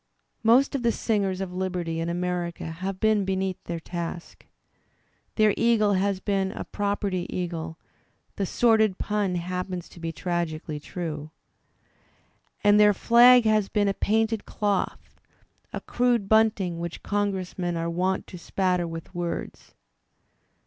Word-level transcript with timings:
Most 0.41 0.73
of 0.73 0.81
the 0.81 0.91
singers 0.91 1.41
of 1.41 1.53
liberty 1.53 1.99
in 1.99 2.09
America 2.09 2.65
have 2.65 2.99
been 2.99 3.23
be 3.23 3.35
neath 3.35 3.63
their 3.65 3.79
task. 3.79 4.47
Their 5.35 5.53
eagle 5.55 5.93
has 5.93 6.19
been 6.19 6.51
a 6.53 6.63
"property" 6.63 7.27
eagle 7.29 7.77
(the 8.35 8.47
sordid 8.47 8.97
pun 8.97 9.35
happens 9.35 9.87
to 9.89 9.99
be 9.99 10.11
tragically 10.11 10.79
true), 10.79 11.29
and 12.63 12.79
their 12.79 12.95
flag 12.95 13.45
has 13.45 13.69
been 13.69 13.87
a 13.87 13.93
painted 13.93 14.43
doth, 14.47 15.21
a 15.71 15.79
crude 15.81 16.27
bunting 16.27 16.79
which 16.79 17.03
Congressmen 17.03 17.77
are 17.77 17.87
wont 17.87 18.25
to 18.25 18.39
spatter 18.39 18.87
with 18.87 19.13
words. 19.13 19.75